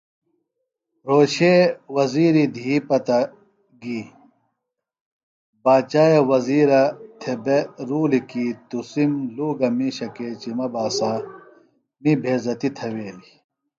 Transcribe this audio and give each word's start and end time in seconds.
رھوشے 1.07 1.53
وزِیری 1.95 2.45
دھی 2.55 2.73
پتہ 2.87 3.17
گی 3.81 4.01
باچاے 5.63 6.17
وزِیرہ 6.29 6.81
تھےۡ 7.19 7.37
بےۡ 7.43 7.63
رُولیۡ 7.87 8.25
کیۡ 8.29 8.51
تُسِم 8.69 9.11
لُوگہ 9.35 9.69
مِیشہ 9.77 10.07
کیچیۡ 10.15 10.55
مہ 10.57 10.67
باسا 10.73 11.11
می 12.01 12.11
بھیزتیۡ 12.21 12.73
تھویلیۡ 12.77 13.33